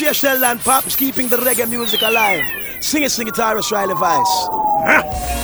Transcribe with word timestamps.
DJ 0.00 0.14
Sheldon 0.14 0.58
Papp 0.60 0.96
keeping 0.96 1.28
the 1.28 1.36
reggae 1.36 1.68
music 1.68 2.00
alive. 2.00 2.42
Sing 2.80 3.02
it, 3.02 3.10
sing 3.10 3.28
it, 3.28 3.38
Iris 3.38 3.70
Riley 3.70 3.92
Vice. 3.92 4.48
Huh? 4.82 5.39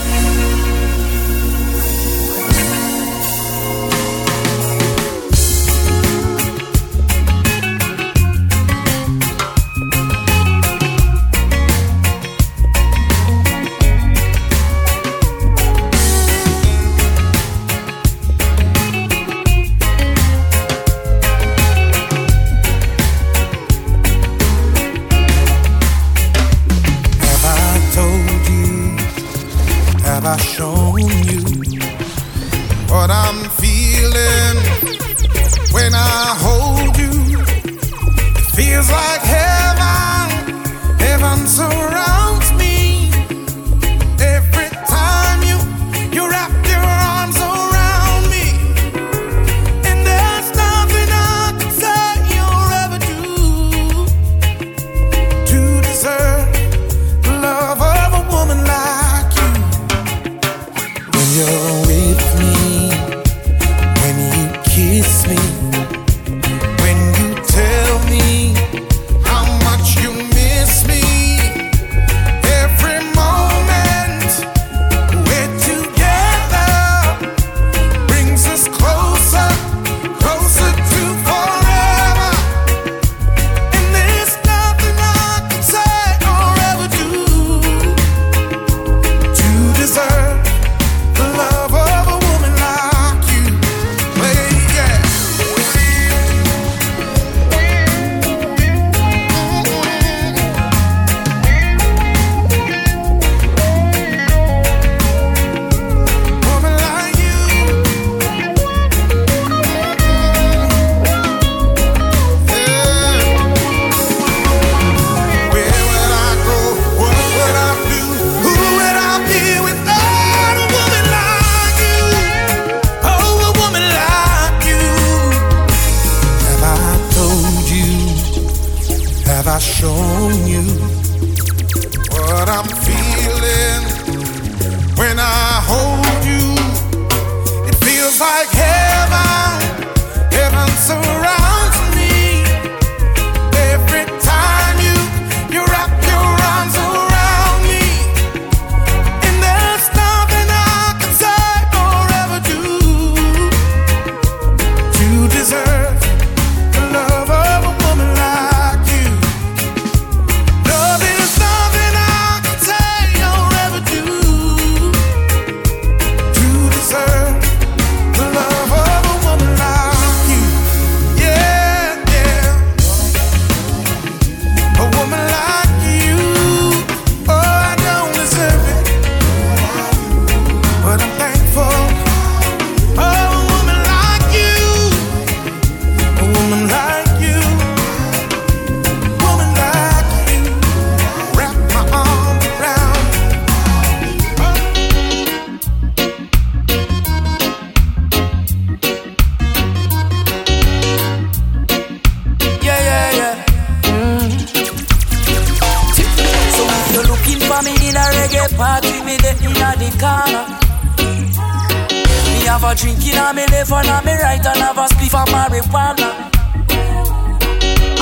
in 213.11 213.19
on 213.19 213.37
me 213.37 213.47
left 213.47 213.73
and 213.73 213.89
on 213.89 214.05
me 214.05 214.13
right 214.15 214.45
and 214.45 214.59
have 214.59 214.79
a 214.79 214.87
spliff 214.87 215.15
of 215.15 215.29
marijuana. 215.29 216.09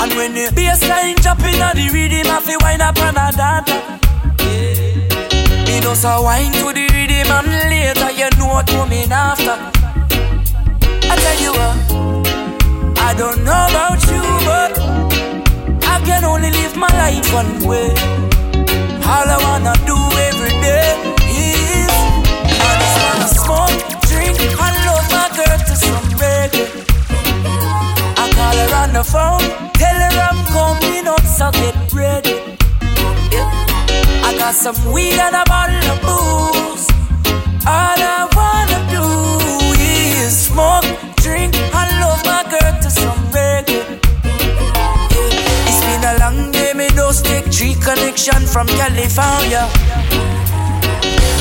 And 0.01 0.13
when 0.15 0.35
the 0.35 0.49
bassline 0.57 1.21
jumping 1.23 1.61
on 1.61 1.77
the 1.77 1.89
rhythm, 1.93 2.31
I 2.31 2.41
feel 2.41 2.59
wind 2.61 2.83
up 2.83 2.99
on 2.99 3.17
a 3.17 3.33
data. 3.33 3.77
Me 5.67 5.81
just 5.81 6.05
a 6.05 6.21
wind 6.23 6.55
to 6.55 6.73
the 6.73 6.87
rhythm 6.93 7.33
and 7.33 7.49
later 7.71 8.11
you 8.13 8.29
know 8.39 8.49
what 8.55 8.67
coming 8.67 9.11
after. 9.13 9.57
I 11.11 11.15
tell 11.17 11.39
you 11.41 11.53
what, 11.53 11.77
I 12.99 13.15
don't 13.17 13.45
know 13.45 13.67
about 13.71 14.01
you, 14.09 14.23
but 14.49 14.73
I 15.85 16.01
can 16.05 16.25
only 16.25 16.51
live 16.51 16.77
my 16.77 16.89
life 16.89 17.33
one 17.33 17.65
way. 17.67 17.91
All 19.07 19.29
I 19.29 19.39
wanna 19.43 19.75
do 19.87 19.97
every 20.29 20.55
day 20.61 20.97
is 21.29 21.89
I 22.61 22.73
just 22.81 22.99
wanna 23.05 23.29
smoke 23.29 23.94
some 25.95 26.11
reggae. 26.19 26.67
I 28.23 28.25
call 28.37 28.57
her 28.63 28.73
on 28.83 28.91
the 28.99 29.05
phone, 29.05 29.45
tell 29.81 29.99
her 30.05 30.17
I'm 30.29 30.41
coming 30.57 31.07
out, 31.07 31.27
so 31.37 31.51
get 31.53 31.77
ready. 31.93 32.37
Yeah. 33.35 34.27
I 34.27 34.35
got 34.37 34.55
some 34.55 34.79
weed 34.93 35.19
and 35.27 35.37
a 35.43 35.45
bottle 35.53 35.87
of 35.93 35.99
booze. 36.07 36.87
All 37.67 38.01
I 38.17 38.23
wanna 38.39 38.81
do 38.97 39.07
is 40.19 40.33
smoke, 40.49 40.89
drink, 41.23 41.55
and 41.79 41.91
love 42.03 42.23
my 42.33 42.43
girl 42.53 42.73
to 42.83 42.91
some 42.91 43.21
reggae. 43.37 43.83
Yeah. 45.15 45.69
It's 45.69 45.81
been 45.87 46.05
a 46.13 46.15
long 46.19 46.51
day, 46.51 46.73
me 46.75 46.89
dose 46.89 47.23
take 47.23 47.47
three 47.55 47.75
connection 47.75 48.43
from 48.53 48.67
California. 48.81 49.65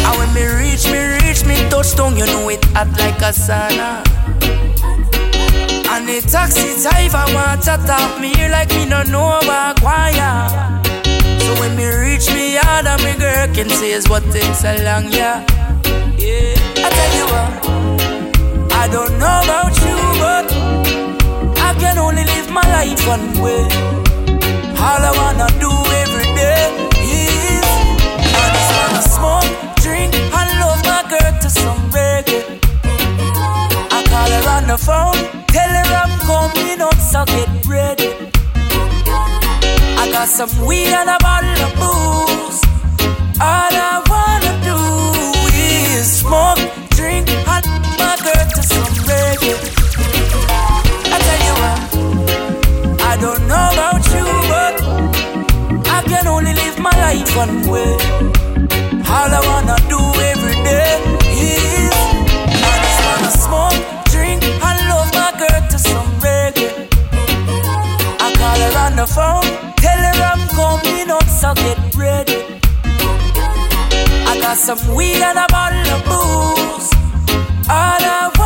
And 0.06 0.14
when 0.20 0.30
me 0.38 0.46
reach, 0.62 0.86
me 0.94 1.02
reach, 1.18 1.42
me 1.46 1.58
touchdown, 1.70 2.18
you 2.18 2.26
know 2.28 2.50
it 2.50 2.64
hot 2.76 2.92
like 3.00 3.22
a 3.30 3.32
sauna. 3.34 4.13
And 6.06 6.22
the 6.22 6.30
taxi 6.30 6.82
driver 6.84 7.24
want 7.34 7.62
to 7.64 7.78
talk 7.88 8.20
me 8.20 8.34
here 8.36 8.50
like 8.50 8.70
me 8.72 8.84
no 8.86 9.04
know 9.04 9.40
about 9.40 9.80
choir. 9.80 10.50
So 11.40 11.56
when 11.62 11.78
me 11.78 11.86
reach 11.88 12.28
me 12.34 12.56
yard 12.56 12.86
and 12.86 13.02
me 13.06 13.16
girl 13.16 13.48
can 13.56 13.70
say 13.70 13.92
is 13.92 14.10
what 14.10 14.22
takes 14.24 14.60
so 14.60 14.76
long, 14.84 15.08
yeah. 15.14 15.46
Yeah, 16.20 16.60
I 16.84 16.90
tell 16.92 17.14
you 17.16 17.26
what, 17.32 17.52
I 18.74 18.90
don't 18.92 19.16
know 19.16 19.38
about 19.48 19.72
you, 19.80 19.96
but 20.20 20.46
I 21.64 21.74
can 21.80 21.98
only 21.98 22.26
live 22.26 22.52
my 22.52 22.68
life 22.68 23.08
one 23.08 23.40
way. 23.40 23.64
All 24.84 25.02
I 25.08 25.12
wanna 25.16 25.48
do 25.64 25.72
every 26.04 26.28
day 26.36 26.68
is 27.00 27.64
I 28.28 28.48
just 28.52 28.72
wanna 28.76 29.04
smoke, 29.08 29.76
drink, 29.78 30.14
and 30.14 30.50
love 30.60 30.84
my 30.84 31.02
girl 31.08 31.32
to 31.44 31.50
some 31.50 31.80
reggae. 31.96 32.60
I 33.90 34.04
call 34.04 34.30
her 34.36 34.50
on 34.50 34.68
the 34.68 34.78
phone. 34.78 35.33
Got 40.24 40.30
some 40.30 40.66
weed 40.66 40.88
and 40.88 41.10
a 41.10 41.18
bottle 41.20 41.50
of 41.68 41.72
booze. 41.82 42.60
All 43.42 43.74
I 43.92 43.96
wanna 44.12 44.54
do 44.70 44.80
is 45.54 46.20
smoke, 46.22 46.62
drink, 46.96 47.28
hot 47.48 47.66
girl 48.26 48.46
to 48.56 48.62
some 48.74 48.94
reggae. 49.10 49.56
I 51.14 51.18
tell 51.28 51.42
you 51.48 51.56
what, 51.62 51.80
I 53.12 53.14
don't 53.24 53.44
know 53.52 53.66
about 53.76 54.04
you, 54.16 54.26
but 54.52 54.74
I 55.98 56.00
can 56.08 56.26
only 56.28 56.54
live 56.54 56.80
my 56.80 56.96
life 57.06 57.36
one 57.36 57.56
way. 57.72 57.92
All 59.16 59.30
I 59.40 59.42
wanna 59.50 59.78
do 59.92 59.93
some 74.56 74.96
weed 74.96 75.16
and 75.16 75.40
a 75.40 75.48
bottle 75.50 75.80
of 75.96 76.04
booze. 76.06 76.90
All 77.70 78.02
I 78.02 78.43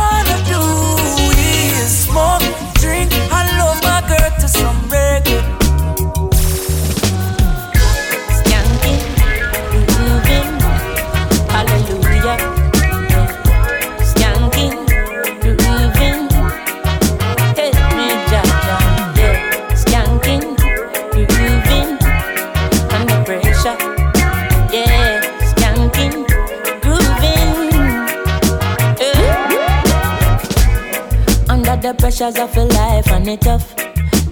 pressures 32.18 32.40
of 32.40 32.56
a 32.56 32.64
life 32.64 33.10
and 33.12 33.28
it 33.28 33.40
tough. 33.40 33.74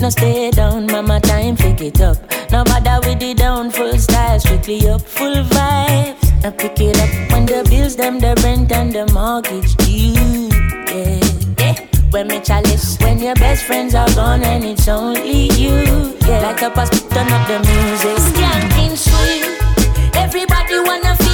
No 0.00 0.10
stay 0.10 0.50
down, 0.50 0.86
mama, 0.86 1.20
time 1.20 1.56
pick 1.56 1.80
it 1.80 2.00
up. 2.00 2.16
No 2.50 2.64
bother 2.64 2.98
with 3.06 3.20
the 3.20 3.34
down, 3.34 3.70
full 3.70 3.96
style, 3.98 4.40
strictly 4.40 4.88
up, 4.88 5.02
full 5.02 5.34
vibes. 5.34 6.42
Now 6.42 6.50
pick 6.50 6.80
it 6.80 6.98
up 6.98 7.32
when 7.32 7.46
the 7.46 7.64
bills, 7.70 7.94
them, 7.94 8.18
the 8.18 8.34
rent 8.42 8.72
and 8.72 8.92
the 8.92 9.06
mortgage 9.12 9.76
due. 9.76 10.48
Yeah, 10.92 11.20
yeah. 11.58 11.86
When 12.10 12.26
me 12.28 12.40
chalice, 12.40 12.98
when 13.00 13.20
your 13.20 13.34
best 13.36 13.64
friends 13.64 13.94
are 13.94 14.12
gone 14.14 14.42
and 14.42 14.64
it's 14.64 14.88
only 14.88 15.50
you. 15.52 16.16
Yeah, 16.26 16.40
like 16.40 16.62
a 16.62 16.70
pass, 16.70 16.90
turn 16.90 17.28
up 17.30 17.46
the 17.46 17.58
music. 17.70 18.16
Skanking 18.34 18.96
sweet, 18.96 20.16
everybody 20.16 20.80
wanna 20.80 21.25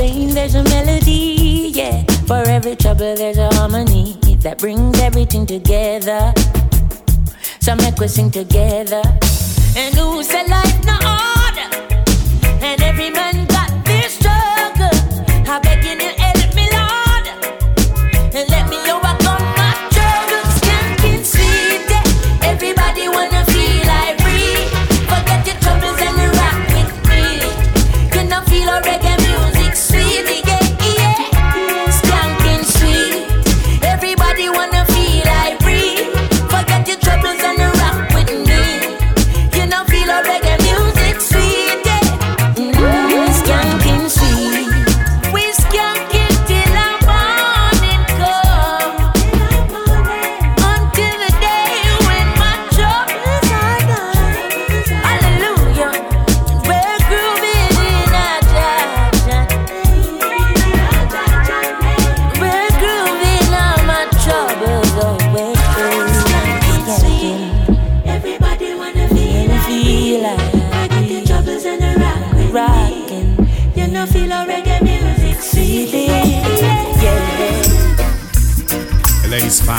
pain 0.00 0.30
there's 0.30 0.54
a 0.54 0.62
melody, 0.64 1.72
yeah. 1.74 2.02
For 2.26 2.42
every 2.56 2.74
trouble 2.74 3.14
there's 3.14 3.36
a 3.36 3.48
harmony 3.56 4.16
that 4.44 4.56
brings 4.58 4.98
everything 4.98 5.44
together. 5.44 6.32
So 7.60 7.74
make 7.76 7.98
we 7.98 8.08
sing 8.08 8.30
together. 8.30 9.02
And 9.76 9.94
who 9.94 10.22
said 10.22 10.48
life 10.48 10.84
no 10.86 10.94
order? 10.94 11.29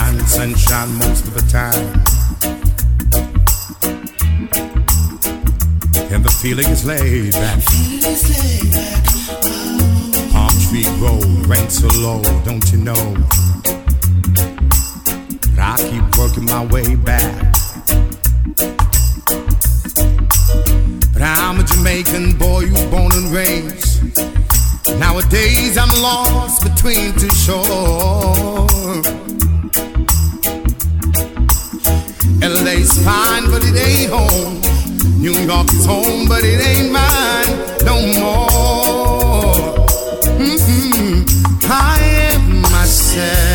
LA's 0.09 0.31
sunshine 0.31 0.93
most 0.96 1.25
of 1.27 1.34
the 1.34 1.41
time. 1.51 2.01
And 6.12 6.24
the 6.25 6.31
feeling 6.41 6.67
is 6.67 6.84
laid 6.86 7.34
back. 7.34 7.60
Palm 10.31 10.53
tree 10.67 10.88
road, 11.00 11.46
rain 11.48 11.70
so 11.70 11.88
low, 12.00 12.22
don't 12.43 12.72
you 12.72 12.79
know? 12.79 13.15
But 15.55 15.60
I 15.60 15.77
keep 15.89 16.17
working 16.17 16.46
my 16.46 16.65
way 16.65 16.96
back. 16.96 17.53
But 21.13 21.22
I'm 21.22 21.60
a 21.60 21.63
Jamaican 21.63 22.38
boy 22.38 22.65
who's 22.65 22.84
born 22.86 23.12
and 23.13 23.31
raised. 23.31 24.01
Nowadays 25.00 25.77
I'm 25.77 25.89
lost 26.01 26.63
between 26.63 27.13
two 27.13 27.29
shores. 27.29 29.08
LA's 32.91 33.05
fine, 33.05 33.50
but 33.50 33.63
it 33.63 33.75
ain't 33.75 34.12
home. 34.12 34.62
New 35.21 35.33
York 35.33 35.67
is 35.74 35.86
home, 35.86 36.27
but 36.27 36.43
it 36.43 36.60
ain't 36.60 36.91
mine 36.91 37.48
no 37.86 37.95
more. 38.19 39.75
Mm-hmm. 40.38 41.71
I 41.71 42.00
am 42.33 42.62
myself. 42.62 43.50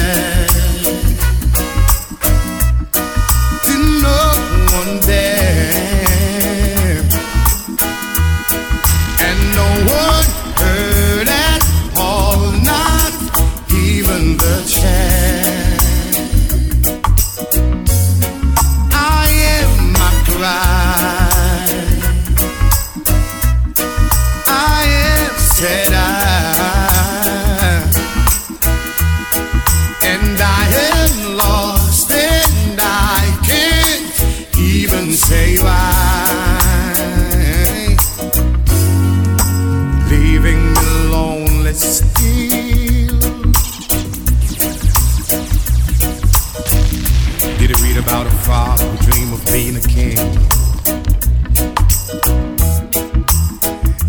Being 49.57 49.77
a 49.77 49.81
king? 49.81 50.19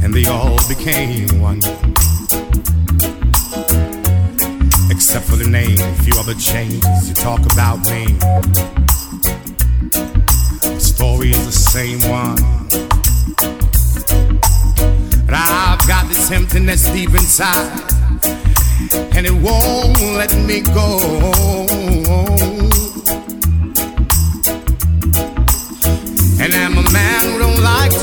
And 0.03 0.13
they 0.13 0.25
all 0.25 0.57
became 0.67 1.39
one. 1.39 1.61
except 4.89 5.25
for 5.25 5.37
the 5.37 5.47
name. 5.49 5.79
A 5.79 5.93
few 6.03 6.19
other 6.19 6.33
changes. 6.33 7.07
You 7.07 7.15
talk 7.15 7.39
about 7.53 7.79
me. 7.91 8.03
The 10.75 10.79
story 10.79 11.29
is 11.29 11.45
the 11.45 11.59
same 11.75 11.99
one. 12.09 12.41
But 15.25 15.33
I've 15.33 15.87
got 15.87 16.09
this 16.09 16.29
emptiness 16.29 16.91
deep 16.91 17.11
inside, 17.11 17.71
and 19.15 19.25
it 19.25 19.37
won't 19.45 20.01
let 20.21 20.35
me 20.45 20.59
go. 20.59 22.66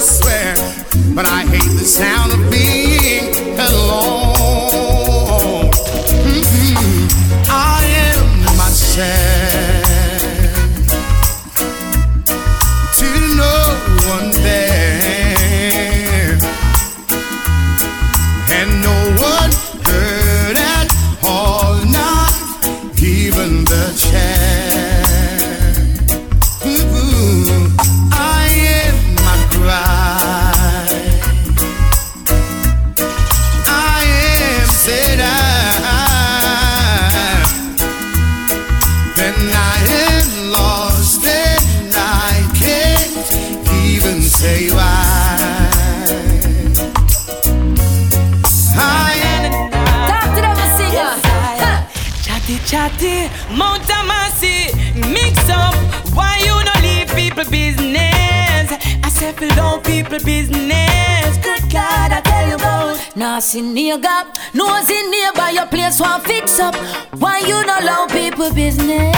Swear, 0.04 0.54
but 1.14 1.26
I 1.26 1.46
hate 1.46 1.78
the 1.78 1.84
sound 1.84 2.32
of 2.32 2.50
being 2.50 3.34
alone. 3.58 4.90
Mm-hmm. 6.28 7.49
I 7.50 7.84
am 8.12 8.56
myself. 8.56 9.53
Near 63.94 64.02
gap, 64.02 64.36
no 64.54 64.82
see 64.82 65.10
nearby 65.10 65.50
your 65.50 65.66
place 65.66 66.00
one 66.00 66.20
fix 66.22 66.58
up. 66.58 66.74
Why 67.18 67.38
you 67.40 67.64
no 67.64 67.78
allow 67.78 68.06
people 68.06 68.52
business? 68.52 69.13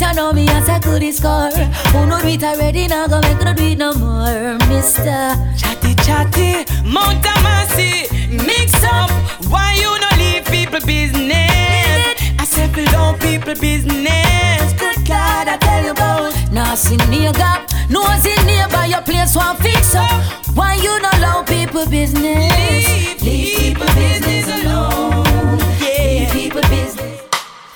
So 0.00 0.06
right 0.06 0.16
now 0.16 0.32
me 0.32 0.48
as 0.48 0.66
I 0.66 0.78
could 0.78 1.02
score. 1.12 1.50
Who 1.92 2.06
know 2.06 2.20
it 2.24 2.42
already 2.42 2.88
now 2.88 3.06
go 3.06 3.20
make 3.20 3.44
no 3.44 3.52
do 3.52 3.64
it 3.64 3.76
no 3.76 3.92
more, 3.92 4.56
Mister. 4.66 5.36
Chatty 5.58 5.94
chatty, 5.96 6.64
Mount 6.88 7.22
Mercy, 7.42 8.08
mix 8.30 8.72
up. 8.82 9.10
Why 9.50 9.74
you 9.76 9.90
no 10.00 10.08
leave 10.16 10.46
people 10.46 10.80
business? 10.86 12.16
I 12.38 12.44
said 12.46 12.72
below 12.72 13.12
people 13.20 13.54
business. 13.60 14.72
Good 14.80 15.06
God, 15.06 15.48
I 15.48 15.58
tell 15.60 15.84
you 15.84 15.90
about. 15.90 16.32
See 16.78 16.96
near 17.10 17.32
gap. 17.32 17.68
Nose 17.90 18.24
in 18.24 18.46
nearby 18.46 18.86
your 18.86 19.02
place 19.02 19.36
one 19.36 19.56
fix 19.56 19.94
up. 19.94 20.22
Why 20.56 20.76
you 20.76 20.98
not 21.02 21.18
allow 21.18 21.42
people 21.42 21.84
business? 21.84 22.88
Leave, 22.88 23.22
leave 23.22 23.58
people 23.58 23.86
business 23.94 24.64
alone. 24.64 25.58
Yeah. 25.78 26.32
Leave 26.32 26.32
people 26.32 26.62
business. 26.70 27.20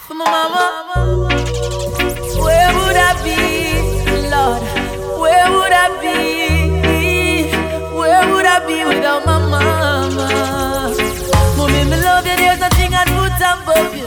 For 0.07 0.15
my 0.15 0.25
mama, 0.25 1.53
would 2.95 3.03
I 3.03 3.15
be, 3.27 4.31
Lord? 4.31 4.63
Where 5.19 5.51
would 5.51 5.73
I 5.73 5.87
be? 5.99 7.51
Where 7.91 8.23
would 8.31 8.47
I 8.47 8.59
be 8.67 8.85
without 8.85 9.27
my 9.27 9.39
mama? 9.39 10.95
Mommy, 11.57 11.85
me 11.91 11.97
love 12.03 12.25
you. 12.25 12.37
There's 12.37 12.61
nothing 12.61 12.95
I'd 12.95 13.11
put 13.19 13.35
above 13.43 13.97
you. 13.99 14.07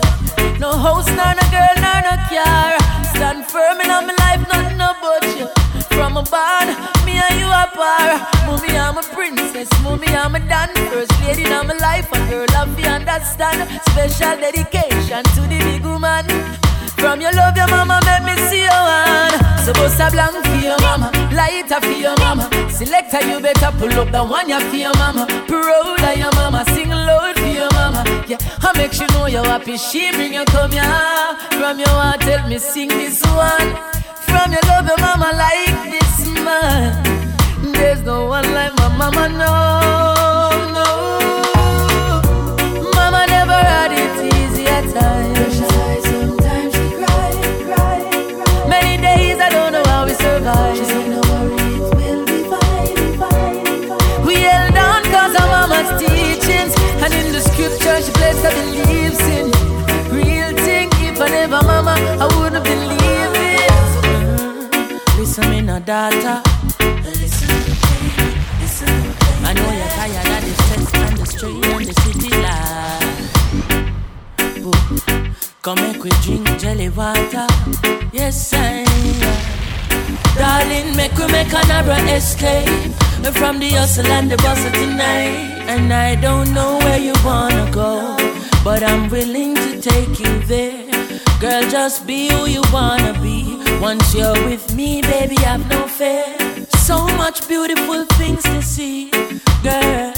No 0.59 0.71
house, 0.71 1.07
nor 1.07 1.35
no 1.35 1.43
girl, 1.51 1.75
nor 1.83 1.99
no 2.07 2.15
car. 2.31 2.79
Stand 3.11 3.45
firm 3.51 3.81
in 3.81 3.91
my 3.91 4.15
life, 4.23 4.47
nothing 4.47 4.79
about 4.79 5.25
you. 5.35 5.47
From 5.91 6.15
a 6.15 6.23
barn, 6.23 6.67
me 7.05 7.19
and 7.19 7.39
you 7.41 7.47
are 7.47 7.67
par. 7.75 8.23
Mommy, 8.47 8.71
I'm 8.77 8.97
a 8.97 9.03
princess. 9.03 9.67
Mommy, 9.83 10.07
I'm 10.07 10.35
a 10.35 10.39
dan. 10.39 10.69
First 10.91 11.11
lady 11.23 11.43
in 11.43 11.67
my 11.67 11.75
life, 11.75 12.07
a 12.13 12.19
girl 12.29 12.51
of 12.55 12.79
you 12.79 12.85
understand. 12.85 13.67
Special 13.91 14.39
dedication 14.39 15.23
to 15.35 15.41
the 15.51 15.59
big 15.59 15.83
woman. 15.83 16.66
From 16.97 17.21
your 17.21 17.31
love, 17.33 17.55
your 17.55 17.67
mama 17.67 17.99
make 18.05 18.23
me 18.25 18.35
see 18.49 18.63
your 18.63 18.71
hand. 18.71 19.35
So 19.65 19.73
bust 19.73 19.99
a 19.99 20.09
blank 20.11 20.45
for 20.45 20.55
your 20.55 20.79
mama, 20.81 21.11
lighter 21.33 21.79
for 21.81 21.91
your 21.91 22.15
mama. 22.17 22.49
Selector, 22.69 23.21
you 23.27 23.39
better 23.39 23.71
pull 23.77 23.93
up 23.99 24.11
the 24.11 24.23
one 24.23 24.49
you 24.49 24.59
for 24.59 24.75
your 24.75 24.93
mama. 24.97 25.25
Proud 25.47 26.01
of 26.03 26.17
your 26.17 26.31
mama, 26.35 26.63
sing 26.73 26.89
loud 26.89 27.35
for 27.35 27.45
your 27.45 27.71
mama. 27.73 28.03
Yeah, 28.27 28.37
I 28.61 28.77
make 28.77 28.93
sure 28.93 29.07
know 29.13 29.27
you're 29.27 29.43
happy. 29.45 29.77
She 29.77 30.11
bring 30.11 30.33
you 30.33 30.45
come 30.45 30.71
here. 30.71 30.83
From 31.59 31.79
your 31.79 31.89
heart, 31.89 32.21
tell 32.21 32.47
me 32.47 32.57
sing 32.59 32.89
this 32.89 33.21
one. 33.25 33.69
From 34.27 34.51
your 34.51 34.61
love, 34.67 34.87
your 34.87 34.97
mama 34.99 35.31
like 35.33 35.91
this 35.91 36.27
man. 36.43 37.73
There's 37.73 38.01
no 38.01 38.25
one 38.25 38.51
like 38.53 38.73
my 38.75 38.89
mama, 38.97 39.29
no. 39.29 40.16
Listen, 65.87 66.03
me 66.03 66.03
no 66.03 66.11
daughter. 66.11 66.41
I 69.45 69.53
know 69.53 69.71
you're 69.71 69.87
tired 69.95 70.27
of 70.35 70.41
the 70.43 70.51
sex 70.67 70.83
and 70.93 71.15
the 71.17 71.25
street 71.25 71.65
and 71.65 71.85
the 71.85 71.93
city 72.01 72.31
life. 72.43 73.21
Come 75.61 75.79
make 75.79 76.03
we 76.03 76.09
drink 76.23 76.59
jelly 76.59 76.89
water. 76.89 77.47
Yes, 78.11 78.53
I 78.53 78.83
Darling, 80.35 80.93
make 80.97 81.15
we 81.17 81.27
make 81.31 81.53
another 81.53 81.95
escape 82.13 82.67
from 83.37 83.59
the 83.59 83.69
hustle 83.69 84.07
and 84.07 84.29
the 84.29 84.35
bustle 84.37 84.71
tonight. 84.71 85.69
And 85.69 85.93
I 85.93 86.15
don't 86.15 86.53
know 86.53 86.79
where 86.79 86.99
you 86.99 87.13
wanna 87.23 87.71
go, 87.71 88.17
but 88.61 88.83
I'm 88.83 89.09
willing 89.09 89.55
to 89.55 89.79
take 89.79 90.19
you 90.19 90.39
there. 90.47 90.85
Girl, 91.39 91.63
just 91.69 92.05
be 92.05 92.27
who 92.27 92.45
you 92.45 92.61
wanna 92.73 93.13
be. 93.21 93.66
Once 93.79 94.15
you're 94.15 94.33
with 94.45 94.73
me, 94.75 95.01
baby, 95.01 95.37
I've 95.45 95.67
no 95.69 95.87
fear. 95.87 96.25
So 96.77 97.05
much 97.15 97.47
beautiful 97.47 98.05
things 98.17 98.43
to 98.43 98.61
see. 98.61 99.11
Girl, 99.61 100.13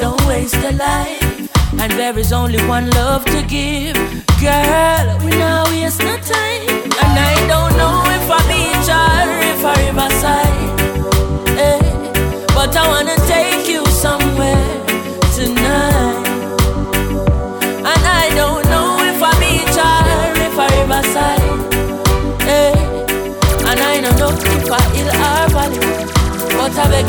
don't 0.00 0.24
waste 0.26 0.56
a 0.56 0.72
life. 0.72 1.50
And 1.80 1.92
there 1.92 2.18
is 2.18 2.32
only 2.32 2.60
one 2.66 2.88
love 2.90 3.24
to 3.26 3.42
give. 3.42 3.96
Girl, 4.40 5.01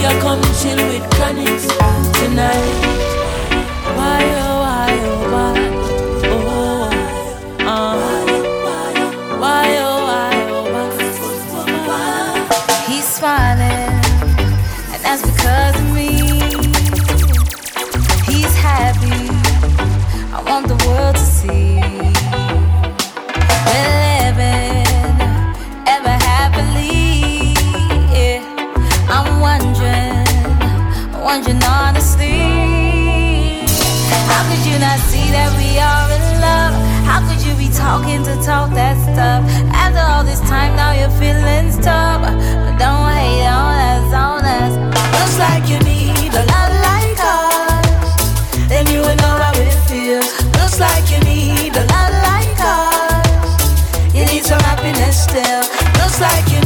You 0.02 0.10
come 0.20 0.42
chill 0.60 0.78
with 0.88 1.10
chronics 1.12 1.68
tonight. 2.20 2.93
Talking 37.84 38.24
to 38.24 38.36
talk 38.42 38.72
that 38.72 38.96
stuff? 39.04 39.44
After 39.76 40.00
all 40.00 40.24
this 40.24 40.40
time, 40.48 40.72
now 40.80 40.94
your 40.96 41.12
feelings 41.20 41.76
tough. 41.84 42.24
But 42.24 42.76
don't 42.80 43.12
hate 43.12 43.44
on 43.44 43.76
us, 43.92 44.08
on 44.16 44.40
us. 44.60 44.74
Looks 45.20 45.38
like 45.46 45.68
you 45.68 45.80
need 45.84 46.32
a 46.32 46.44
lot 46.48 46.72
like 46.88 47.20
us. 47.20 47.84
Then 48.72 48.88
you 48.88 49.04
would 49.04 49.20
know 49.20 49.36
how 49.44 49.52
it 49.60 49.76
feels. 49.90 50.32
Looks 50.60 50.80
like 50.80 51.04
you 51.12 51.20
need 51.28 51.76
a 51.76 51.84
lot 51.92 52.12
like 52.24 52.60
us. 52.64 54.16
You 54.16 54.24
need 54.32 54.46
some 54.48 54.64
happiness 54.64 55.28
still. 55.28 55.64
Looks 56.00 56.24
like 56.24 56.48
you 56.56 56.63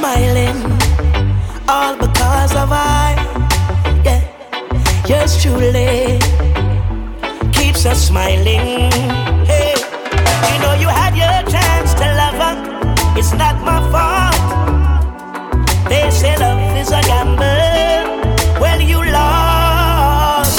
smiling, 0.00 0.56
all 1.68 1.94
because 1.94 2.52
of 2.56 2.70
I. 2.72 3.12
Yeah, 4.02 4.22
yours 5.06 5.36
truly 5.42 6.16
keeps 7.52 7.84
us 7.84 8.08
smiling. 8.08 8.88
Hey, 9.50 9.74
you 10.48 10.56
know 10.62 10.72
you 10.82 10.88
had 10.88 11.12
your 11.22 11.36
chance 11.52 11.92
to 12.00 12.06
love 12.20 12.38
her. 12.44 12.56
It's 13.18 13.32
not 13.42 13.56
my 13.68 13.78
fault. 13.92 14.40
They 15.90 16.08
say 16.10 16.34
love 16.38 16.76
is 16.78 16.92
a 16.92 17.02
gamble. 17.02 18.56
Well, 18.62 18.80
you 18.80 19.04
lost. 19.04 20.56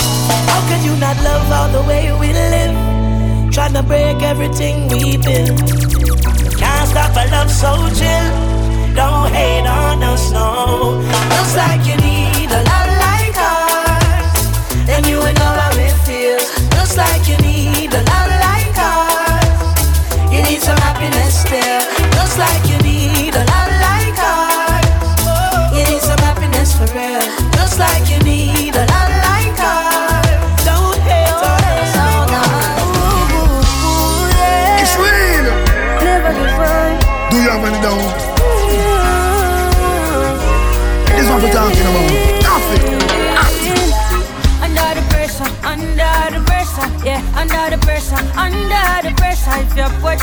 How 0.50 0.62
could 0.70 0.84
you 0.86 0.96
not 0.98 1.18
love 1.24 1.52
all 1.58 1.70
the 1.78 1.84
way 1.90 2.04
we 2.22 2.30
live? 2.32 2.76
Trying 3.52 3.74
to 3.74 3.82
break 3.82 4.22
everything 4.22 4.88
we 4.90 5.18
built. 5.18 5.58
Can't 6.62 6.88
stop 6.94 7.18
a 7.18 7.26
love 7.32 7.50
so 7.50 7.72
chill. 7.98 8.52
Don't 8.96 9.32
hate 9.34 9.66
on 9.66 10.04
us, 10.04 10.32
no. 10.32 11.00
Looks 11.34 11.56
like 11.56 11.86
you 11.88 11.96
need 11.98 12.52
a 12.52 12.62
like 13.04 13.38
us. 13.38 14.86
Then 14.86 15.04
you 15.06 15.20
know 15.20 15.52
how 15.62 15.72
it 15.76 15.96
feels. 16.06 16.48
Looks 16.76 16.98
like 16.98 17.28
you 17.28 17.38
need 17.38 17.94
a 17.94 18.02
like 18.46 18.78
us. 18.78 20.34
You 20.34 20.44
need 20.44 20.62
some 20.62 20.78
happiness. 20.78 21.46
Looks 22.18 22.38
like 22.38 22.64
you 22.70 22.81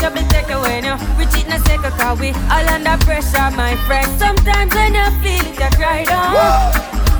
your 0.09 0.23
put 0.23 0.29
take 0.29 0.49
away 0.49 0.81
now, 0.81 0.97
we 1.17 1.25
cheat 1.27 1.47
na 1.47 1.57
say 1.65 1.77
cause 1.77 2.19
we 2.19 2.29
all 2.49 2.69
under 2.69 2.97
pressure, 3.05 3.49
my 3.55 3.75
friend. 3.87 4.07
Sometimes 4.19 4.73
when 4.73 4.93
you 4.93 5.09
feel 5.21 5.45
it, 5.45 5.59
you 5.59 5.69
cry 5.77 6.03
down. 6.05 6.35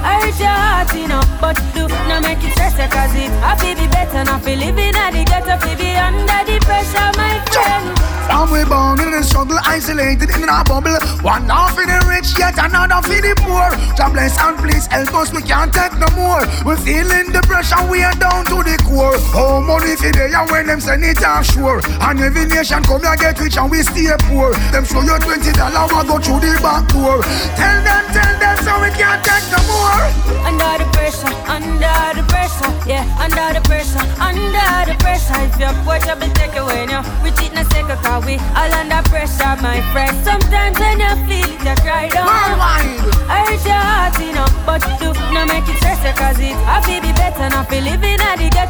I 0.02 0.24
hurt 0.24 0.40
your 0.40 0.48
heart, 0.48 0.96
you 0.96 1.08
know, 1.08 1.22
but 1.42 1.60
do 1.76 1.88
not 2.08 2.24
make 2.24 2.40
it 2.40 2.54
stress, 2.54 2.76
cause 2.76 3.14
it 3.16 3.30
happy 3.44 3.76
be 3.76 3.88
better, 3.92 4.24
not 4.24 4.44
feel 4.44 4.58
living 4.58 4.96
at 4.96 5.12
the 5.12 5.24
ghetto, 5.26 5.60
fi 5.60 5.76
be 5.76 5.92
under 5.98 6.42
the 6.48 6.58
pressure, 6.64 7.12
my 7.20 7.36
friend. 7.52 8.00
Some 8.32 8.52
we 8.54 8.64
born 8.64 9.02
in 9.02 9.12
the 9.12 9.24
struggle, 9.24 9.60
isolated 9.66 10.30
in 10.32 10.48
a 10.48 10.64
bubble. 10.64 10.96
One 11.20 11.50
half 11.50 11.76
for 11.76 11.84
the 11.84 12.00
rich, 12.08 12.32
yet 12.40 12.56
another 12.56 13.04
for 13.04 13.20
the 13.20 13.36
poor. 13.44 13.68
God 14.00 14.14
bless 14.16 14.40
and 14.40 14.56
please 14.56 14.88
help 14.88 15.14
us, 15.16 15.34
we 15.34 15.42
can't 15.42 15.74
take 15.74 16.00
no 16.00 16.08
more. 16.16 16.48
We're 16.64 16.80
feeling 16.80 17.36
the 17.36 17.44
pressure, 17.44 17.84
we 17.92 18.02
are 18.08 18.16
down 18.16 18.46
to 18.48 18.64
the 18.64 18.79
core. 18.90 19.18
How 19.32 19.62
money 19.62 19.94
for 19.96 20.10
they 20.10 20.34
and 20.34 20.50
when 20.50 20.66
them 20.66 20.82
send 20.82 21.06
it 21.06 21.22
offshore. 21.22 21.82
And 22.02 22.20
every 22.20 22.46
nation 22.50 22.82
come 22.84 23.06
here 23.06 23.16
get 23.16 23.40
rich 23.40 23.58
and 23.58 23.70
we 23.70 23.86
stay 23.86 24.10
poor. 24.26 24.58
Them 24.74 24.84
show 24.84 25.06
you 25.06 25.18
twenty 25.22 25.54
dollar, 25.54 25.86
we 25.86 26.02
go 26.10 26.18
through 26.18 26.42
the 26.42 26.58
back 26.66 26.90
door. 26.90 27.22
Tell 27.54 27.78
them, 27.86 28.04
tell 28.10 28.34
them, 28.42 28.58
so 28.66 28.74
we 28.82 28.90
can't 28.98 29.22
take 29.22 29.46
no 29.54 29.62
more. 29.70 30.02
Under 30.50 30.82
the 30.82 30.88
pressure, 30.98 31.34
under 31.46 32.02
the 32.18 32.24
pressure, 32.26 32.72
yeah, 32.90 33.06
under 33.22 33.54
the 33.54 33.62
pressure, 33.70 34.04
under 34.18 34.74
the 34.90 34.98
pressure. 34.98 35.38
If 35.46 35.54
your 35.62 35.70
you 35.70 36.16
be 36.18 36.28
take 36.34 36.58
away 36.58 36.86
now, 36.90 37.06
we 37.24 37.30
cheat 37.38 37.54
na 37.54 37.64
say 37.70 37.84
cause 37.86 38.26
we 38.26 38.42
all 38.58 38.74
under 38.74 39.04
pressure, 39.10 39.56
my 39.62 39.80
friend. 39.94 40.16
Sometimes 40.26 40.80
when 40.80 41.00
you 41.00 41.14
feel 41.30 41.50
it, 41.54 41.62
you 41.62 41.76
cry 41.86 42.10
down. 42.10 42.26
Worldwide. 42.26 42.98
I 43.30 43.46
hurt 43.46 43.62
your 43.62 43.78
heart, 43.78 44.18
you 44.18 44.34
know, 44.34 44.50
but 44.66 44.82
do 44.98 45.14
not 45.34 45.48
make 45.48 45.70
it 45.70 45.78
stress 45.78 46.02
you, 46.02 46.14
cause 46.18 46.40
it 46.40 46.58
happy 46.66 47.00
be 47.00 47.14
better, 47.14 47.50
not 47.50 47.70
feel 47.70 47.84
living 47.84 48.09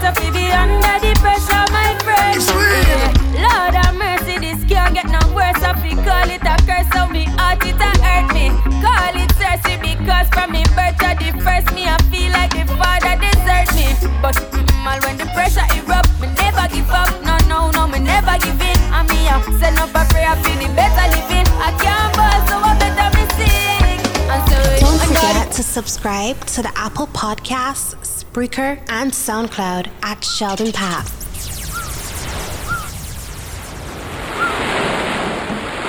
at 0.09 0.15
the 0.15 0.21
ghetto, 0.21 0.33
be 0.33 0.51
under 0.51 0.97
the 1.05 1.13
pressure, 1.21 1.65
my 1.71 1.93
friend. 2.03 2.35
It's 2.37 2.49
real. 2.49 2.97
Yeah. 3.37 3.45
Lord 3.45 3.73
have 3.75 3.95
mercy, 3.95 4.39
this 4.39 4.63
can't 4.65 4.93
get 4.93 5.05
no 5.07 5.21
worse. 5.33 5.61
I 5.61 5.73
feel 5.81 5.97
call 6.03 6.29
it 6.29 6.41
a 6.41 6.55
curse, 6.65 6.89
so 6.93 7.07
me 7.07 7.25
heart 7.37 7.65
it 7.65 7.77
a 7.77 7.91
hurt 8.01 8.33
me. 8.33 8.49
Call 8.81 9.15
it 9.15 9.31
thirsty 9.37 9.77
because 9.77 10.27
from 10.33 10.51
me 10.51 10.63
birth 10.75 10.97
to 10.97 11.09
the 11.19 11.29
first 11.45 11.69
me, 11.75 11.85
I 11.85 11.97
feel 12.09 12.31
like 12.33 12.51
the 12.57 12.65
father 12.79 13.15
desert 13.21 13.69
me. 13.77 13.87
But 14.21 14.35
mm, 14.35 14.85
all 14.85 14.99
when 15.05 15.17
the 15.17 15.25
pressure 15.33 15.65
erupt, 15.77 16.09
me 16.19 16.27
never 16.41 16.65
give 16.73 16.89
up. 16.89 17.09
No, 17.23 17.37
no, 17.47 17.71
no, 17.71 17.87
me 17.87 17.99
never 17.99 18.37
give 18.39 18.59
in. 18.61 18.79
And 18.93 19.07
me 19.09 19.27
up, 19.29 19.43
send 19.61 19.77
up 19.77 19.93
a 19.93 20.03
prayer 20.09 20.35
for 20.41 20.55
the 20.57 20.67
better 20.73 21.07
living. 21.13 21.47
I 21.61 21.69
can't 21.77 22.11
ball, 22.17 22.39
so 22.49 22.55
I 22.57 22.73
better 22.81 23.09
me 23.13 23.23
sing. 23.37 23.99
And 24.29 24.41
so 24.49 24.57
Don't 24.85 24.99
forget 25.05 25.51
to 25.53 25.63
subscribe 25.63 26.37
to 26.57 26.61
the 26.61 26.71
Apple 26.75 27.07
Podcasts, 27.07 27.95
Spreaker, 28.29 28.77
and 28.89 29.11
SoundCloud 29.11 29.89
at 30.03 30.23
Sheldon 30.23 30.67
Papp. 30.67 31.09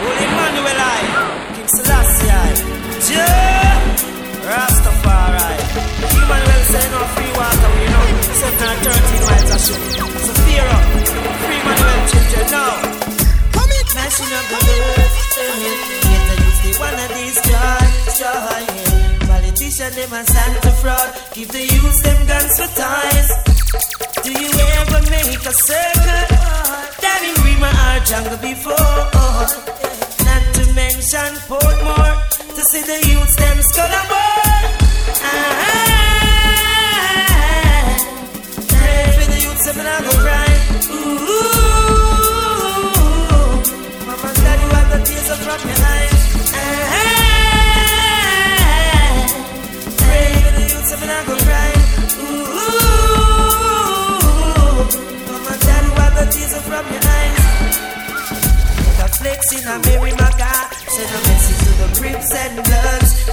Holy 0.01 0.25
Emmanuel 0.25 0.81
I, 0.81 1.53
King 1.53 1.69
Selassie 1.69 2.33
I, 2.33 2.57
Jah, 3.05 3.77
Rastafari. 4.49 5.53
Emmanuel 6.17 6.63
say 6.65 6.87
no 6.89 7.01
free 7.13 7.33
water, 7.37 7.71
we 7.77 7.85
know. 7.93 8.09
Seven 8.41 8.69
and 8.73 8.81
thirteen 8.89 9.23
miles 9.29 9.51
a 9.53 9.59
ship. 9.61 9.81
So 10.01 10.33
fear 10.49 10.65
up, 10.65 10.85
free 11.45 11.61
Emmanuel 11.61 12.01
children 12.09 12.47
now. 12.57 12.73
Come 13.53 13.69
in, 13.69 13.85
mashing 13.93 14.33
up 14.33 14.49
the 14.49 14.57
earth. 14.89 15.15
Get 15.37 16.23
the 16.25 16.37
youth, 16.41 16.59
they 16.65 16.73
wanna 16.81 17.05
destroy, 17.13 17.85
destroy. 18.09 18.90
Politician 19.81 20.11
them 20.11 20.19
and 20.19 20.29
Santa 20.29 20.71
fraud. 20.73 21.09
Give 21.33 21.49
the 21.49 21.61
youth 21.61 22.03
them 22.03 22.27
guns 22.27 22.61
for 22.61 22.69
toys. 22.77 23.29
Do 24.25 24.31
you 24.31 24.51
ever 24.77 25.01
make 25.11 25.47
a 25.47 25.53
circle? 25.53 26.27
That 27.01 27.21
in 27.25 27.35
Rima 27.45 27.71
or 27.89 28.05
jungle 28.05 28.37
before. 28.39 28.80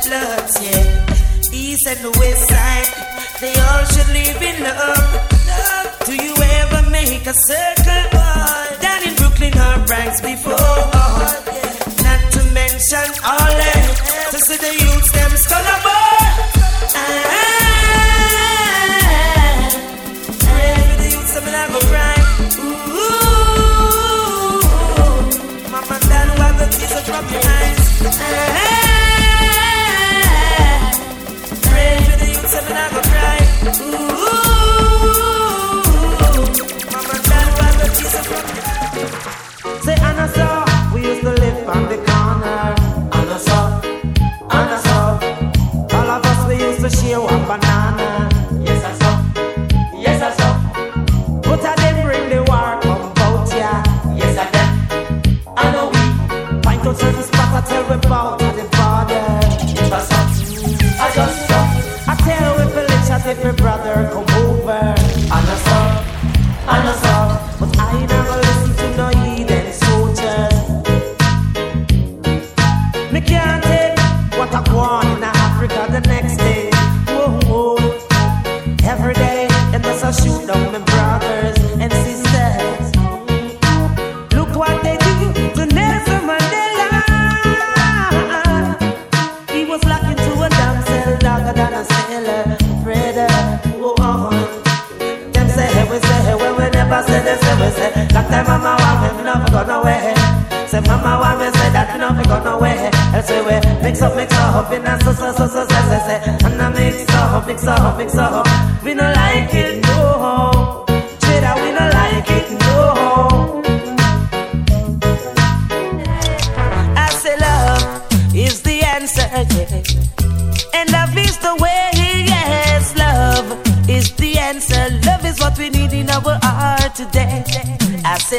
Bloods, 0.08 0.64
yeah. 0.64 1.52
East 1.52 1.86
and 1.86 2.00
the 2.00 2.12
West 2.18 2.48
side, 2.48 2.88
they 3.42 3.52
all 3.60 3.84
should 3.92 4.08
live 4.16 4.42
in 4.42 4.64
love. 4.64 5.20
Do 6.06 6.16
you 6.16 6.34
ever 6.64 6.90
make 6.90 7.28
a 7.28 7.34
circle? 7.34 8.08
Down 8.80 9.04
in 9.04 9.16
Brooklyn 9.16 9.52
or 9.52 9.86
Bronx 9.86 10.22
before? 10.22 10.56
Not 12.08 12.22
to 12.32 12.42
mention 12.54 13.08
all 13.20 13.52
that. 13.60 14.30
To 14.32 14.40
see 14.40 14.56
the 14.56 14.72
youths, 14.80 15.12
them 15.12 15.32
skull 15.36 15.97
Ooh. 33.80 34.17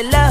Love 0.02 0.27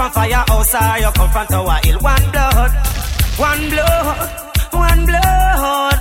from 0.00 0.12
firehouse 0.12 0.74
or 0.74 0.98
you 0.98 1.12
come 1.12 1.30
from 1.30 1.46
Tower 1.46 1.78
Hill. 1.84 1.98
One 2.00 2.26
blood, 2.32 2.72
one 3.36 3.64
blood, 3.68 4.30
one 4.72 5.02
blood. 5.04 5.98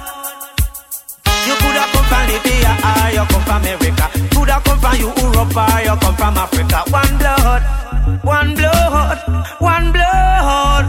You 1.47 1.55
coulda 1.59 1.83
come 1.91 2.05
from 2.07 2.23
Libya 2.31 2.71
or 2.89 3.07
you 3.17 3.25
come 3.27 3.43
from 3.43 3.59
America. 3.59 4.07
Coulda 4.31 4.57
come 4.63 4.79
from 4.79 4.95
Europe 5.03 5.57
or 5.63 5.79
you 5.83 5.95
come 5.99 6.15
from 6.15 6.37
Africa. 6.43 6.79
One 6.95 7.13
blood, 7.19 7.61
one 8.23 8.55
blood, 8.55 9.17
one 9.59 9.91
blood. 9.91 10.85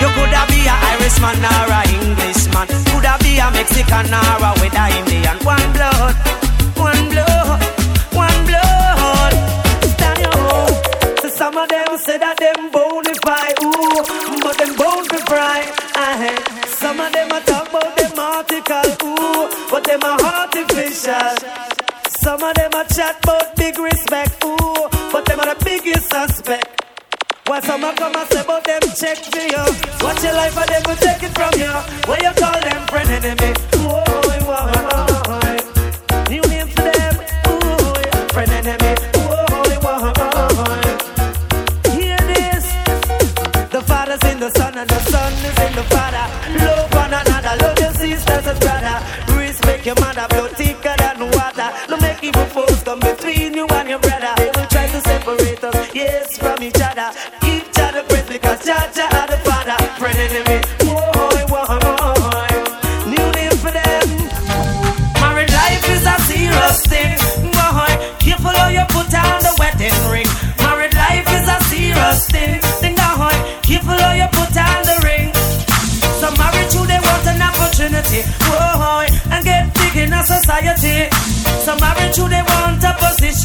You 0.00 0.08
coulda 0.16 0.42
be 0.48 0.60
a 0.64 0.74
Irishman 0.88 1.44
or 1.52 1.68
a 1.68 1.80
Englishman. 1.92 2.66
Coulda 2.88 3.12
be 3.20 3.36
a 3.44 3.46
Mexican 3.52 4.08
or 4.16 4.40
a 4.48 4.50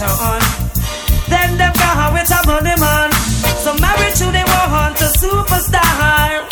position. 0.04 0.42
Then 1.30 1.58
them 1.58 1.74
go 1.74 1.89
with 2.13 2.32
a 2.32 2.39
money 2.48 2.76
man. 2.80 3.12
Some 3.63 3.80
married 3.80 4.20
you 4.20 4.30
they 4.32 4.44
want 4.44 5.00
a 5.00 5.10
superstar. 5.20 6.44